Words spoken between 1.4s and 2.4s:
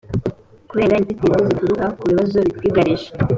zituruka ku bibazo